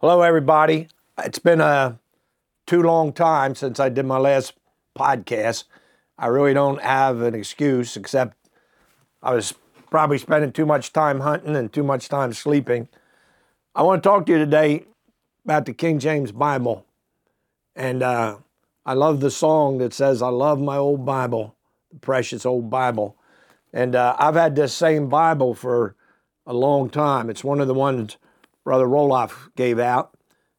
Hello, 0.00 0.22
everybody. 0.22 0.86
It's 1.24 1.40
been 1.40 1.60
a 1.60 1.98
too 2.68 2.84
long 2.84 3.12
time 3.12 3.56
since 3.56 3.80
I 3.80 3.88
did 3.88 4.06
my 4.06 4.18
last 4.18 4.52
podcast. 4.96 5.64
I 6.16 6.28
really 6.28 6.54
don't 6.54 6.80
have 6.80 7.20
an 7.20 7.34
excuse 7.34 7.96
except 7.96 8.36
I 9.24 9.34
was 9.34 9.54
probably 9.90 10.18
spending 10.18 10.52
too 10.52 10.66
much 10.66 10.92
time 10.92 11.18
hunting 11.18 11.56
and 11.56 11.72
too 11.72 11.82
much 11.82 12.08
time 12.08 12.32
sleeping. 12.32 12.86
I 13.74 13.82
want 13.82 14.00
to 14.00 14.08
talk 14.08 14.26
to 14.26 14.32
you 14.32 14.38
today 14.38 14.84
about 15.44 15.66
the 15.66 15.72
King 15.72 15.98
James 15.98 16.30
Bible. 16.30 16.86
And 17.74 18.00
uh, 18.04 18.36
I 18.86 18.94
love 18.94 19.18
the 19.18 19.32
song 19.32 19.78
that 19.78 19.92
says, 19.92 20.22
I 20.22 20.28
love 20.28 20.60
my 20.60 20.76
old 20.76 21.04
Bible, 21.04 21.56
the 21.90 21.98
precious 21.98 22.46
old 22.46 22.70
Bible. 22.70 23.16
And 23.72 23.96
uh, 23.96 24.14
I've 24.16 24.36
had 24.36 24.54
this 24.54 24.72
same 24.72 25.08
Bible 25.08 25.54
for 25.54 25.96
a 26.46 26.54
long 26.54 26.88
time. 26.88 27.28
It's 27.28 27.42
one 27.42 27.60
of 27.60 27.66
the 27.66 27.74
ones 27.74 28.16
Brother 28.68 28.86
Roloff 28.86 29.48
gave 29.56 29.78
out. 29.78 30.14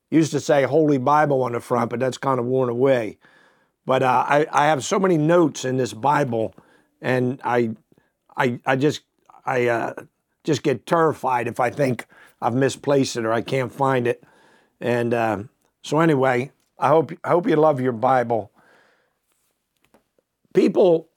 Used 0.09 0.31
to 0.31 0.39
say 0.39 0.63
Holy 0.63 0.97
Bible 0.97 1.43
on 1.43 1.51
the 1.51 1.59
front, 1.59 1.91
but 1.91 1.99
that's 1.99 2.17
kind 2.17 2.39
of 2.39 2.47
worn 2.47 2.67
away. 2.67 3.19
But 3.85 4.01
uh, 4.01 4.25
I, 4.27 4.47
I 4.51 4.65
have 4.65 4.83
so 4.83 4.97
many 4.97 5.15
notes 5.15 5.63
in 5.63 5.77
this 5.77 5.93
Bible, 5.93 6.55
and 7.03 7.39
I, 7.43 7.75
I, 8.35 8.59
I 8.65 8.77
just, 8.77 9.01
I 9.45 9.67
uh, 9.67 9.93
just 10.43 10.63
get 10.63 10.87
terrified 10.87 11.47
if 11.47 11.59
I 11.59 11.69
think 11.69 12.07
I've 12.41 12.55
misplaced 12.55 13.15
it 13.15 13.25
or 13.25 13.31
I 13.31 13.41
can't 13.41 13.71
find 13.71 14.07
it. 14.07 14.23
And 14.81 15.13
uh, 15.13 15.43
so 15.83 15.99
anyway, 15.99 16.51
I 16.79 16.87
hope 16.87 17.11
I 17.23 17.29
hope 17.29 17.47
you 17.47 17.57
love 17.57 17.79
your 17.79 17.91
Bible. 17.91 18.51
People 20.55 21.09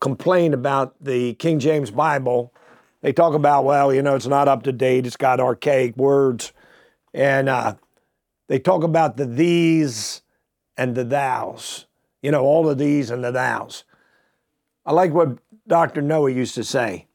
complain 0.00 0.54
about 0.54 0.94
the 0.98 1.34
King 1.34 1.58
James 1.58 1.90
Bible. 1.90 2.54
They 3.02 3.12
talk 3.12 3.34
about, 3.34 3.64
well, 3.64 3.92
you 3.92 4.02
know, 4.02 4.16
it's 4.16 4.26
not 4.26 4.48
up 4.48 4.62
to 4.64 4.72
date. 4.72 5.06
It's 5.06 5.16
got 5.16 5.40
archaic 5.40 5.96
words, 5.96 6.52
and 7.14 7.48
uh, 7.48 7.74
they 8.48 8.58
talk 8.58 8.82
about 8.82 9.16
the 9.16 9.26
thees 9.26 10.22
and 10.76 10.94
the 10.94 11.04
thous. 11.04 11.86
You 12.22 12.30
know, 12.30 12.42
all 12.42 12.68
of 12.68 12.78
thees 12.78 13.10
and 13.10 13.22
the 13.22 13.32
thous. 13.32 13.84
I 14.84 14.92
like 14.92 15.12
what 15.12 15.38
Dr. 15.66 16.02
Noah 16.02 16.30
used 16.30 16.54
to 16.54 16.64
say. 16.64 17.06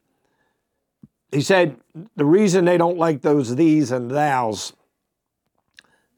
He 1.30 1.40
said 1.40 1.76
the 2.16 2.26
reason 2.26 2.64
they 2.64 2.76
don't 2.78 2.98
like 2.98 3.22
those 3.22 3.54
thees 3.54 3.90
and 3.90 4.10
thous 4.10 4.74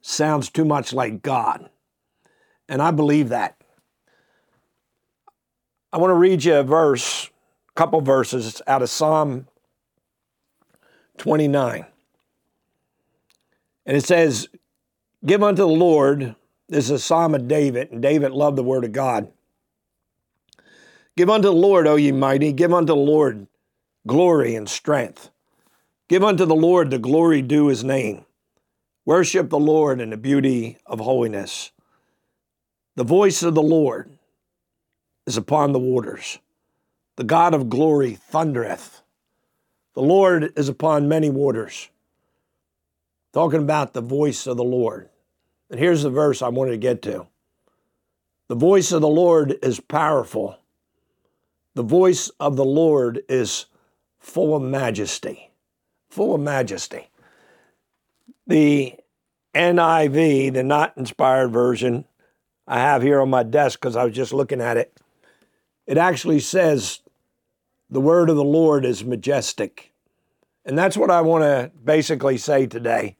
sounds 0.01 0.51
too 0.51 0.65
much 0.65 0.93
like 0.93 1.23
God. 1.23 1.71
And 2.69 2.83
I 2.83 2.91
believe 2.91 3.29
that. 3.29 3.57
I 5.93 5.99
want 5.99 6.11
to 6.11 6.15
read 6.15 6.45
you 6.45 6.57
a 6.57 6.65
verse, 6.65 7.31
a 7.71 7.73
couple 7.75 8.01
verses 8.01 8.61
out 8.67 8.83
of 8.83 8.91
Psalm 8.91 9.47
29. 11.19 11.87
And 13.87 13.97
it 13.97 14.05
says, 14.05 14.49
Give 15.25 15.43
unto 15.43 15.63
the 15.63 15.69
Lord, 15.69 16.35
this 16.69 16.87
is 16.87 16.91
a 16.91 16.99
psalm 16.99 17.35
of 17.35 17.49
David, 17.49 17.91
and 17.91 18.03
David 18.03 18.33
loved 18.33 18.57
the 18.57 18.63
word 18.63 18.85
of 18.85 18.93
God. 18.93 19.31
Give 21.17 21.31
unto 21.31 21.49
the 21.49 21.55
Lord, 21.55 21.87
O 21.87 21.97
ye 21.97 22.13
mighty, 22.13 22.53
give 22.53 22.73
unto 22.73 22.93
the 22.93 22.97
Lord 22.97 23.47
glory 24.07 24.55
and 24.55 24.69
strength. 24.69 25.31
Give 26.09 26.25
unto 26.25 26.45
the 26.45 26.55
Lord 26.55 26.91
the 26.91 26.99
glory 26.99 27.41
due 27.41 27.69
his 27.69 27.85
name. 27.85 28.25
Worship 29.07 29.49
the 29.51 29.59
Lord 29.59 30.01
in 30.01 30.11
the 30.11 30.17
beauty 30.17 30.79
of 30.87 31.01
holiness. 31.01 31.71
The 32.97 33.05
voice 33.05 33.43
of 33.43 33.55
the 33.55 33.63
Lord 33.63 34.19
is 35.27 35.37
upon 35.37 35.73
the 35.73 35.79
waters. 35.79 36.39
The 37.17 37.25
God 37.25 37.55
of 37.55 37.69
glory 37.69 38.15
thundereth. 38.15 39.04
The 39.95 40.03
Lord 40.03 40.53
is 40.57 40.69
upon 40.69 41.09
many 41.09 41.31
waters. 41.31 41.89
Talking 43.33 43.63
about 43.63 43.93
the 43.95 44.01
voice 44.01 44.47
of 44.47 44.57
the 44.57 44.65
Lord. 44.65 45.09
And 45.71 45.79
here's 45.79 46.03
the 46.03 46.11
verse 46.11 46.43
I 46.43 46.49
wanted 46.49 46.73
to 46.73 46.77
get 46.77 47.03
to. 47.03 47.27
The 48.49 48.55
voice 48.55 48.93
of 48.93 49.01
the 49.01 49.09
Lord 49.09 49.57
is 49.63 49.81
powerful. 49.81 50.59
The 51.75 51.83
voice 51.83 52.29
of 52.41 52.57
the 52.57 52.65
Lord 52.65 53.23
is 53.29 53.67
full 54.19 54.55
of 54.55 54.63
majesty. 54.63 55.51
Full 56.11 56.35
of 56.35 56.41
majesty. 56.41 57.09
The 58.47 58.95
NIV, 59.55 60.53
the 60.53 60.63
not 60.63 60.97
inspired 60.97 61.49
version, 61.49 62.05
I 62.67 62.79
have 62.79 63.03
here 63.03 63.21
on 63.21 63.31
my 63.31 63.43
desk 63.43 63.81
because 63.81 63.97
I 63.97 64.05
was 64.05 64.15
just 64.15 64.33
looking 64.33 64.61
at 64.61 64.77
it. 64.77 64.97
It 65.87 65.99
actually 65.99 66.41
says 66.41 67.01
the 67.95 68.01
word 68.01 68.29
of 68.29 68.35
the 68.35 68.43
Lord 68.43 68.85
is 68.85 69.05
majestic. 69.05 69.93
And 70.65 70.77
that's 70.77 70.97
what 70.97 71.13
I 71.13 71.21
want 71.21 71.45
to 71.45 71.71
basically 71.85 72.39
say 72.39 72.67
today. 72.67 73.17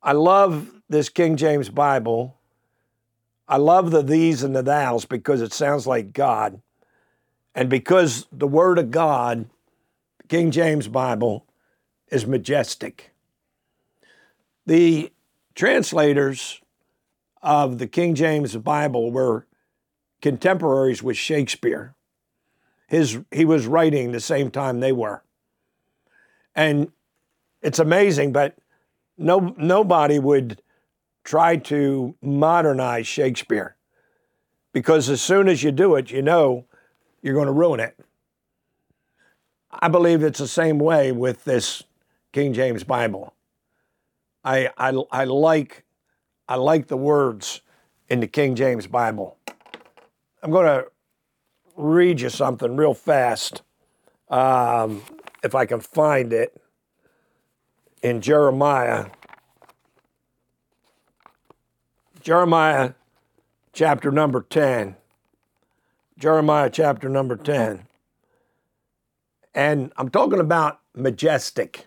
I 0.00 0.12
love 0.12 0.70
this 0.88 1.08
King 1.08 1.36
James 1.36 1.68
Bible. 1.68 2.38
I 3.48 3.56
love 3.56 3.90
the 3.90 4.04
thees 4.04 4.44
and 4.44 4.54
the 4.54 4.62
thous 4.62 5.04
because 5.04 5.42
it 5.42 5.52
sounds 5.52 5.84
like 5.84 6.12
God. 6.12 6.62
And 7.56 7.68
because 7.68 8.28
the 8.30 8.46
Word 8.46 8.78
of 8.78 8.92
God, 8.92 9.46
the 10.18 10.28
King 10.28 10.52
James 10.52 10.86
Bible, 10.86 11.44
is 12.06 12.24
majestic. 12.24 13.10
The 14.64 15.12
translators 15.56 16.60
of 17.42 17.78
the 17.78 17.88
King 17.88 18.14
James 18.14 18.56
Bible 18.56 19.10
were 19.10 19.44
contemporaries 20.22 21.02
with 21.02 21.16
Shakespeare. 21.16 21.96
His, 22.88 23.18
he 23.30 23.44
was 23.44 23.66
writing 23.66 24.12
the 24.12 24.20
same 24.20 24.50
time 24.50 24.80
they 24.80 24.92
were. 24.92 25.22
And 26.54 26.90
it's 27.62 27.78
amazing, 27.78 28.32
but 28.32 28.56
no, 29.16 29.54
nobody 29.56 30.18
would 30.18 30.60
try 31.22 31.56
to 31.56 32.14
modernize 32.22 33.06
Shakespeare 33.06 33.76
because 34.72 35.08
as 35.08 35.20
soon 35.20 35.48
as 35.48 35.62
you 35.62 35.70
do 35.70 35.94
it, 35.94 36.10
you 36.10 36.22
know 36.22 36.64
you're 37.22 37.34
going 37.34 37.46
to 37.46 37.52
ruin 37.52 37.80
it. 37.80 37.98
I 39.70 39.88
believe 39.88 40.22
it's 40.22 40.38
the 40.38 40.48
same 40.48 40.78
way 40.78 41.12
with 41.12 41.44
this 41.44 41.84
King 42.32 42.54
James 42.54 42.84
Bible. 42.84 43.34
I, 44.42 44.70
I, 44.78 44.96
I 45.10 45.24
like 45.24 45.84
I 46.48 46.54
like 46.54 46.86
the 46.86 46.96
words 46.96 47.60
in 48.08 48.20
the 48.20 48.26
King 48.26 48.54
James 48.54 48.86
Bible. 48.86 49.36
I'm 50.42 50.50
going 50.50 50.64
to 50.64 50.86
read 51.78 52.20
you 52.20 52.28
something 52.28 52.76
real 52.76 52.92
fast, 52.92 53.62
um, 54.28 55.02
if 55.44 55.54
I 55.54 55.64
can 55.64 55.80
find 55.80 56.32
it, 56.32 56.60
in 58.02 58.20
Jeremiah. 58.20 59.06
Jeremiah 62.20 62.94
chapter 63.72 64.10
number 64.10 64.42
10. 64.42 64.96
Jeremiah 66.18 66.68
chapter 66.68 67.08
number 67.08 67.36
10. 67.36 67.86
And 69.54 69.92
I'm 69.96 70.10
talking 70.10 70.40
about 70.40 70.80
majestic. 70.94 71.86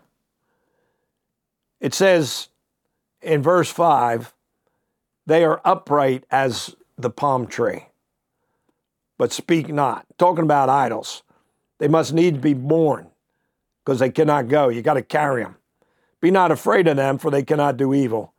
It 1.82 1.94
says 1.94 2.48
in 3.22 3.42
verse 3.42 3.70
5 3.70 4.34
they 5.26 5.44
are 5.44 5.62
upright 5.66 6.26
as 6.32 6.76
the 6.98 7.10
palm 7.10 7.46
tree, 7.48 7.88
but 9.22 9.32
speak 9.32 9.70
not. 9.70 10.08
Talking 10.18 10.46
about 10.46 10.68
idols. 10.68 11.22
They 11.78 11.88
must 11.88 12.12
need 12.12 12.34
to 12.34 12.40
be 12.40 12.56
born 12.56 13.12
because 13.86 14.00
they 14.00 14.10
cannot 14.10 14.48
go. 14.48 14.70
You 14.70 14.82
got 14.82 14.96
to 14.96 15.04
carry 15.04 15.44
them. 15.44 15.58
Be 16.22 16.32
not 16.32 16.50
afraid 16.50 16.88
of 16.88 16.98
them, 16.98 17.20
for 17.20 17.30
they 17.30 17.44
cannot 17.44 17.78
do 17.78 17.94
evil. 17.94 18.34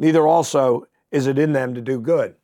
Neither 0.00 0.26
also 0.26 0.88
is 1.12 1.28
it 1.28 1.38
in 1.38 1.52
them 1.52 1.76
to 1.76 1.80
do 1.80 2.00
good. 2.00 2.34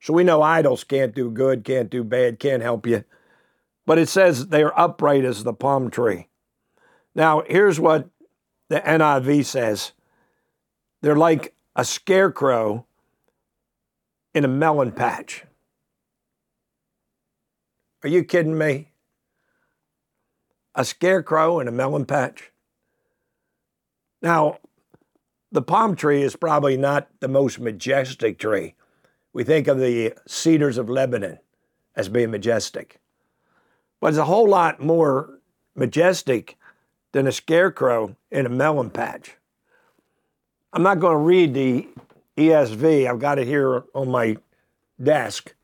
So 0.00 0.14
we 0.14 0.24
know 0.24 0.42
idols 0.42 0.82
can't 0.82 1.14
do 1.14 1.30
good, 1.30 1.62
can't 1.62 1.90
do 1.90 2.02
bad, 2.02 2.40
can't 2.40 2.60
help 2.60 2.88
you. 2.88 3.04
But 3.86 3.98
it 3.98 4.08
says 4.08 4.48
they 4.48 4.64
are 4.64 4.76
upright 4.76 5.24
as 5.24 5.44
the 5.44 5.54
palm 5.54 5.92
tree. 5.92 6.26
Now, 7.14 7.44
here's 7.46 7.78
what 7.78 8.08
the 8.68 8.80
NIV 8.80 9.44
says 9.44 9.92
they're 11.02 11.14
like 11.14 11.54
a 11.76 11.84
scarecrow 11.84 12.84
in 14.34 14.44
a 14.44 14.48
melon 14.48 14.90
patch. 14.90 15.45
Are 18.02 18.08
you 18.08 18.24
kidding 18.24 18.56
me? 18.56 18.90
A 20.74 20.84
scarecrow 20.84 21.60
in 21.60 21.68
a 21.68 21.72
melon 21.72 22.04
patch? 22.04 22.52
Now, 24.20 24.58
the 25.50 25.62
palm 25.62 25.96
tree 25.96 26.22
is 26.22 26.36
probably 26.36 26.76
not 26.76 27.08
the 27.20 27.28
most 27.28 27.58
majestic 27.58 28.38
tree. 28.38 28.74
We 29.32 29.44
think 29.44 29.68
of 29.68 29.78
the 29.78 30.14
cedars 30.26 30.78
of 30.78 30.90
Lebanon 30.90 31.38
as 31.94 32.08
being 32.08 32.30
majestic. 32.30 33.00
But 34.00 34.08
it's 34.08 34.18
a 34.18 34.24
whole 34.24 34.48
lot 34.48 34.80
more 34.80 35.40
majestic 35.74 36.58
than 37.12 37.26
a 37.26 37.32
scarecrow 37.32 38.16
in 38.30 38.44
a 38.44 38.50
melon 38.50 38.90
patch. 38.90 39.36
I'm 40.72 40.82
not 40.82 41.00
going 41.00 41.14
to 41.14 41.18
read 41.18 41.54
the 41.54 41.88
ESV, 42.36 43.08
I've 43.08 43.18
got 43.18 43.38
it 43.38 43.46
here 43.46 43.84
on 43.94 44.10
my 44.10 44.36
desk, 45.02 45.54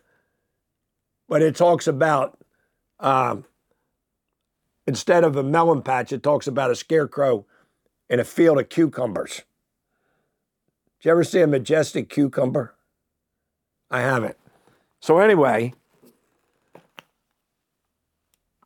but 1.33 1.41
it 1.41 1.57
talks 1.57 1.87
about 1.87 2.39
um, 3.01 3.47
instead 4.87 5.25
of 5.25 5.35
a 5.35 5.43
melon 5.43 5.81
patch, 5.81 6.13
it 6.13 6.23
talks 6.23 6.47
about 6.47 6.71
a 6.71 6.75
scarecrow 6.75 7.47
in 8.11 8.21
a 8.21 8.25
field 8.25 8.61
of 8.61 8.69
cucumbers. 8.69 9.41
Did 11.01 11.07
you 11.07 11.11
ever 11.13 11.25
see 11.25 11.41
a 11.41 11.47
majestic 11.47 12.11
cucumber? 12.11 12.75
I 13.91 14.03
haven't. 14.03 14.37
So 15.01 15.21
anyway, 15.21 15.73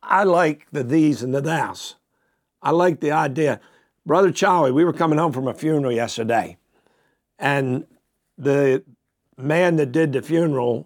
I 0.03 0.25
like 0.25 0.67
the 0.69 0.83
thees 0.83 1.23
and 1.23 1.33
the 1.33 1.41
thous. 1.41 1.95
I 2.61 2.71
like 2.71 2.99
the 2.99 3.13
idea. 3.13 3.61
Brother 4.05 4.29
Charlie, 4.33 4.73
we 4.73 4.83
were 4.83 4.91
coming 4.91 5.19
home 5.19 5.31
from 5.31 5.47
a 5.47 5.53
funeral 5.53 5.93
yesterday, 5.93 6.57
and 7.39 7.87
the 8.37 8.83
man 9.37 9.77
that 9.77 9.93
did 9.93 10.11
the 10.11 10.21
funeral, 10.21 10.85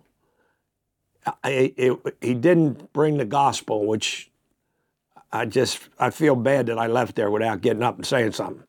I, 1.25 1.73
it, 1.77 1.99
he 2.21 2.33
didn't 2.33 2.93
bring 2.93 3.17
the 3.17 3.25
gospel, 3.25 3.85
which 3.85 4.31
I 5.31 5.45
just 5.45 5.79
I 5.99 6.09
feel 6.09 6.35
bad 6.35 6.65
that 6.67 6.79
I 6.79 6.87
left 6.87 7.15
there 7.15 7.29
without 7.29 7.61
getting 7.61 7.83
up 7.83 7.95
and 7.95 8.05
saying 8.05 8.33
something. 8.33 8.63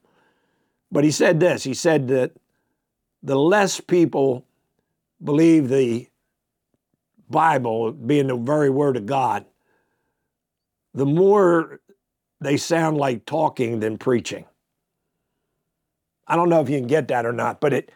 But 0.91 1.05
he 1.05 1.11
said 1.11 1.41
this. 1.41 1.65
He 1.65 1.75
said 1.75 2.09
that 2.09 2.33
the 3.23 3.37
less 3.37 3.81
people 3.81 4.47
believe 5.23 5.69
the 5.69 6.09
Bible 7.31 7.93
being 7.93 8.27
the 8.27 8.37
very 8.37 8.69
word 8.69 8.97
of 8.97 9.07
God, 9.07 9.47
the 10.93 11.07
more 11.07 11.81
they 12.41 12.57
sound 12.57 12.99
like 12.99 13.25
talking 13.25 13.81
than 13.81 13.97
preaching. 13.97 14.45
I 16.27 16.37
don't 16.37 16.49
know 16.49 16.61
if 16.61 16.69
you 16.69 16.79
can 16.79 16.87
get 16.87 17.09
that 17.09 17.25
or 17.25 17.33
not, 17.33 17.61
but 17.61 17.73
it 17.73 17.93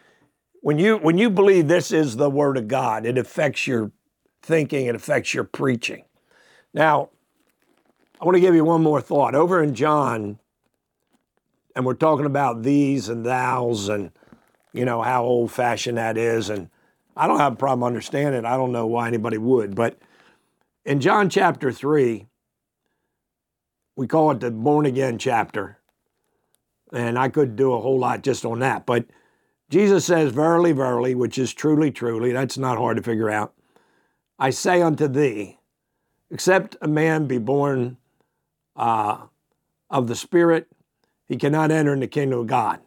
when 0.61 0.79
you 0.79 0.97
when 0.97 1.17
you 1.17 1.29
believe 1.29 1.67
this 1.67 1.91
is 1.91 2.17
the 2.17 2.29
word 2.29 2.57
of 2.57 2.67
God, 2.67 3.05
it 3.05 3.17
affects 3.17 3.67
your 3.67 3.91
thinking, 4.41 4.85
it 4.85 4.95
affects 4.95 5.33
your 5.33 5.43
preaching. 5.43 6.03
Now, 6.73 7.09
I 8.19 8.25
want 8.25 8.35
to 8.35 8.41
give 8.41 8.55
you 8.55 8.63
one 8.63 8.83
more 8.83 9.01
thought. 9.01 9.35
Over 9.35 9.61
in 9.61 9.75
John, 9.75 10.39
and 11.75 11.85
we're 11.85 11.93
talking 11.93 12.25
about 12.25 12.63
thees 12.63 13.09
and 13.09 13.25
thous 13.25 13.87
and 13.87 14.11
you 14.73 14.85
know 14.85 15.01
how 15.01 15.23
old 15.23 15.51
fashioned 15.51 15.97
that 15.97 16.17
is 16.17 16.49
and 16.49 16.69
I 17.17 17.27
don't 17.27 17.39
have 17.39 17.53
a 17.53 17.57
problem 17.57 17.83
understanding 17.83 18.39
it. 18.39 18.45
I 18.45 18.57
don't 18.57 18.71
know 18.71 18.85
why 18.85 19.07
anybody 19.07 19.39
would, 19.39 19.75
but 19.75 19.97
in 20.85 21.01
John 21.01 21.29
chapter 21.29 21.71
3, 21.71 22.27
we 23.95 24.07
call 24.07 24.31
it 24.31 24.39
the 24.39 24.51
born 24.51 24.85
again 24.85 25.17
chapter. 25.17 25.79
And 26.93 27.17
I 27.17 27.27
could 27.29 27.55
do 27.55 27.73
a 27.73 27.81
whole 27.81 27.99
lot 27.99 28.21
just 28.21 28.45
on 28.45 28.59
that. 28.59 28.85
But 28.85 29.05
Jesus 29.69 30.05
says, 30.05 30.31
Verily, 30.31 30.71
verily, 30.71 31.15
which 31.15 31.37
is 31.37 31.53
truly, 31.53 31.91
truly, 31.91 32.31
that's 32.31 32.57
not 32.57 32.77
hard 32.77 32.97
to 32.97 33.03
figure 33.03 33.29
out. 33.29 33.53
I 34.39 34.51
say 34.51 34.81
unto 34.81 35.07
thee, 35.07 35.57
except 36.29 36.75
a 36.81 36.87
man 36.87 37.27
be 37.27 37.37
born 37.37 37.97
uh, 38.75 39.25
of 39.89 40.07
the 40.07 40.15
Spirit, 40.15 40.67
he 41.27 41.37
cannot 41.37 41.71
enter 41.71 41.93
in 41.93 41.99
the 41.99 42.07
kingdom 42.07 42.39
of 42.39 42.47
God. 42.47 42.79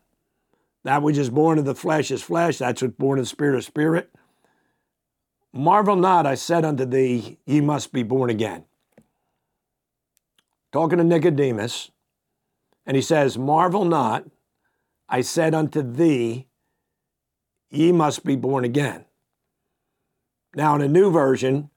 That 0.84 1.02
which 1.02 1.18
is 1.18 1.30
born 1.30 1.58
of 1.58 1.64
the 1.64 1.74
flesh 1.74 2.10
is 2.10 2.22
flesh, 2.22 2.58
that's 2.58 2.82
what's 2.82 2.94
born 2.96 3.18
of 3.18 3.24
the 3.24 3.28
Spirit 3.28 3.58
is 3.58 3.66
spirit. 3.66 4.10
Marvel 5.52 5.96
not, 5.96 6.26
I 6.26 6.36
said 6.36 6.64
unto 6.64 6.84
thee, 6.84 7.38
ye 7.44 7.60
must 7.60 7.92
be 7.92 8.02
born 8.02 8.30
again 8.30 8.64
talking 10.72 10.98
to 10.98 11.04
Nicodemus, 11.04 11.90
and 12.86 12.96
he 12.96 13.02
says, 13.02 13.36
Marvel 13.36 13.84
not, 13.84 14.24
I 15.08 15.20
said 15.20 15.54
unto 15.54 15.82
thee, 15.82 16.46
ye 17.70 17.92
must 17.92 18.24
be 18.24 18.36
born 18.36 18.64
again. 18.64 19.04
Now, 20.54 20.74
in 20.74 20.82
a 20.82 20.88
new 20.88 21.10
version, 21.10 21.70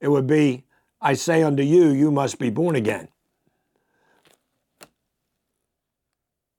it 0.00 0.08
would 0.08 0.26
be, 0.26 0.64
I 1.00 1.14
say 1.14 1.42
unto 1.42 1.62
you, 1.62 1.88
you 1.88 2.10
must 2.10 2.38
be 2.38 2.50
born 2.50 2.74
again. 2.76 3.08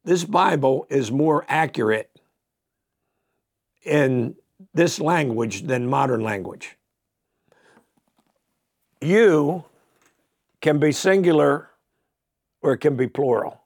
This 0.03 0.23
Bible 0.23 0.85
is 0.89 1.11
more 1.11 1.45
accurate 1.49 2.09
in 3.83 4.35
this 4.73 4.99
language 4.99 5.63
than 5.63 5.89
modern 5.89 6.21
language. 6.21 6.77
You 9.01 9.65
can 10.61 10.79
be 10.79 10.91
singular 10.91 11.69
or 12.61 12.73
it 12.73 12.77
can 12.77 12.95
be 12.95 13.07
plural. 13.07 13.61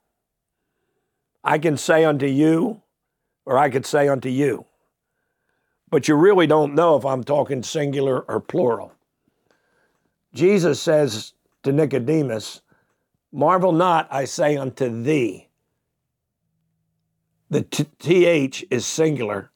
I 1.43 1.57
can 1.57 1.77
say 1.77 2.05
unto 2.05 2.27
you, 2.27 2.81
or 3.45 3.57
I 3.57 3.69
could 3.69 3.85
say 3.85 4.07
unto 4.07 4.29
you. 4.29 4.65
But 5.91 6.07
you 6.07 6.15
really 6.15 6.47
don't 6.47 6.73
know 6.73 6.95
if 6.95 7.05
I'm 7.05 7.23
talking 7.23 7.61
singular 7.61 8.21
or 8.21 8.39
plural. 8.39 8.93
Jesus 10.33 10.81
says 10.81 11.33
to 11.63 11.73
Nicodemus, 11.73 12.61
Marvel 13.31 13.73
not, 13.73 14.07
I 14.09 14.25
say 14.25 14.57
unto 14.57 15.03
thee. 15.03 15.49
The 17.49 17.61
th 17.63 18.63
is 18.71 18.85
singular. 18.85 19.51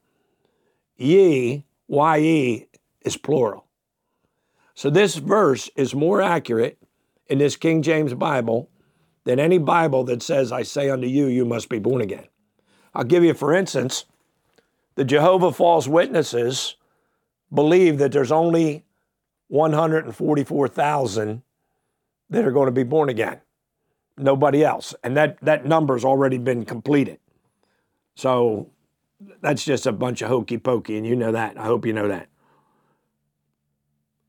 Ye, 0.98 1.66
ye, 1.88 2.68
is 3.02 3.18
plural. 3.18 3.66
So 4.74 4.90
this 4.90 5.16
verse 5.16 5.70
is 5.78 5.96
more 5.96 6.22
accurate 6.22 6.78
in 7.28 7.38
this 7.38 7.56
King 7.56 7.82
James 7.82 8.14
Bible 8.14 8.70
than 9.24 9.40
any 9.40 9.58
Bible 9.58 10.04
that 10.06 10.22
says, 10.22 10.52
I 10.52 10.64
say 10.64 10.90
unto 10.90 11.08
you, 11.08 11.28
you 11.28 11.46
must 11.46 11.70
be 11.70 11.80
born 11.80 12.02
again. 12.02 12.28
I'll 12.94 13.06
give 13.06 13.24
you, 13.24 13.34
for 13.34 13.54
instance, 13.54 14.06
the 14.96 15.06
Jehovah 15.06 15.52
False 15.52 15.88
Witnesses 15.88 16.76
believe 17.54 17.98
that 18.00 18.12
there's 18.12 18.32
only 18.32 18.84
144,000 19.48 21.42
that 22.30 22.46
are 22.46 22.52
going 22.52 22.66
to 22.66 22.72
be 22.72 22.84
born 22.84 23.10
again. 23.10 23.40
Nobody 24.18 24.64
else. 24.64 24.96
And 25.04 25.16
that, 25.18 25.38
that 25.42 25.66
number's 25.66 26.04
already 26.04 26.38
been 26.38 26.66
completed. 26.66 27.20
So 28.16 28.72
that's 29.42 29.64
just 29.64 29.86
a 29.86 29.92
bunch 29.92 30.22
of 30.22 30.30
hokey 30.30 30.58
pokey, 30.58 30.98
and 30.98 31.06
you 31.06 31.16
know 31.16 31.32
that. 31.34 31.60
I 31.60 31.66
hope 31.66 31.86
you 31.86 31.94
know 31.94 32.08
that. 32.08 32.28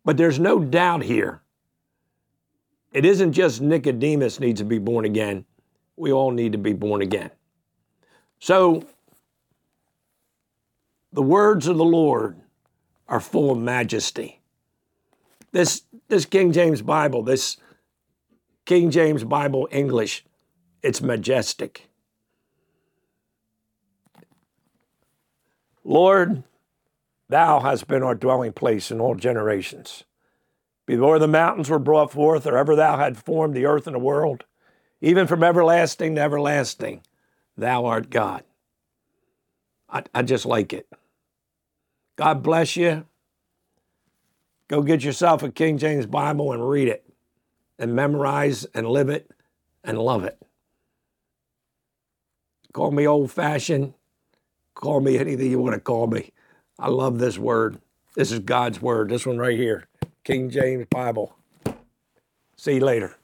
But 0.04 0.16
there's 0.16 0.38
no 0.38 0.60
doubt 0.60 1.02
here 1.02 1.42
it 2.96 3.04
isn't 3.04 3.32
just 3.32 3.60
Nicodemus 3.60 4.40
needs 4.40 4.60
to 4.62 4.64
be 4.64 4.78
born 4.78 5.04
again. 5.04 5.44
We 5.96 6.12
all 6.12 6.30
need 6.30 6.52
to 6.52 6.58
be 6.58 6.72
born 6.72 7.02
again. 7.02 7.30
So, 8.38 8.84
the 11.16 11.22
words 11.22 11.66
of 11.66 11.78
the 11.78 11.84
Lord 11.84 12.36
are 13.08 13.20
full 13.20 13.50
of 13.50 13.56
majesty. 13.56 14.42
This, 15.50 15.84
this 16.08 16.26
King 16.26 16.52
James 16.52 16.82
Bible, 16.82 17.22
this 17.22 17.56
King 18.66 18.90
James 18.90 19.24
Bible 19.24 19.66
English, 19.72 20.26
it's 20.82 21.00
majestic. 21.00 21.88
Lord, 25.84 26.42
thou 27.30 27.60
hast 27.60 27.88
been 27.88 28.02
our 28.02 28.14
dwelling 28.14 28.52
place 28.52 28.90
in 28.90 29.00
all 29.00 29.14
generations. 29.14 30.04
Before 30.84 31.18
the 31.18 31.26
mountains 31.26 31.70
were 31.70 31.78
brought 31.78 32.12
forth, 32.12 32.46
or 32.46 32.58
ever 32.58 32.76
thou 32.76 32.98
had 32.98 33.16
formed 33.16 33.54
the 33.54 33.64
earth 33.64 33.86
and 33.86 33.94
the 33.94 34.00
world, 34.00 34.44
even 35.00 35.26
from 35.26 35.42
everlasting 35.42 36.16
to 36.16 36.20
everlasting, 36.20 37.00
thou 37.56 37.86
art 37.86 38.10
God. 38.10 38.44
I, 39.88 40.02
I 40.14 40.20
just 40.20 40.44
like 40.44 40.74
it. 40.74 40.86
God 42.16 42.42
bless 42.42 42.76
you. 42.76 43.06
Go 44.68 44.82
get 44.82 45.04
yourself 45.04 45.42
a 45.42 45.50
King 45.50 45.78
James 45.78 46.06
Bible 46.06 46.52
and 46.52 46.68
read 46.68 46.88
it, 46.88 47.06
and 47.78 47.94
memorize 47.94 48.64
and 48.74 48.88
live 48.88 49.08
it 49.08 49.30
and 49.84 49.98
love 49.98 50.24
it. 50.24 50.38
Call 52.72 52.90
me 52.90 53.06
old 53.06 53.30
fashioned, 53.30 53.94
call 54.74 55.00
me 55.00 55.18
anything 55.18 55.50
you 55.50 55.58
want 55.58 55.74
to 55.74 55.80
call 55.80 56.08
me. 56.08 56.32
I 56.78 56.88
love 56.88 57.18
this 57.18 57.38
word. 57.38 57.78
This 58.16 58.32
is 58.32 58.40
God's 58.40 58.82
word, 58.82 59.10
this 59.10 59.24
one 59.24 59.38
right 59.38 59.56
here. 59.56 59.86
King 60.24 60.50
James 60.50 60.86
Bible. 60.90 61.36
See 62.56 62.74
you 62.74 62.80
later. 62.80 63.16